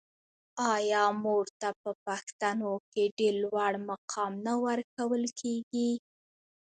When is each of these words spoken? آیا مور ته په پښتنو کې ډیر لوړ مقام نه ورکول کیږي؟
آیا 0.73 1.03
مور 1.23 1.45
ته 1.59 1.69
په 1.81 1.91
پښتنو 2.05 2.71
کې 2.91 3.03
ډیر 3.17 3.33
لوړ 3.43 3.73
مقام 3.89 4.31
نه 4.45 4.53
ورکول 4.65 5.23
کیږي؟ 5.39 5.91